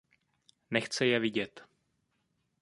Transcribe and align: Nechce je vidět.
Nechce 0.71 1.05
je 1.05 1.19
vidět. 1.19 1.63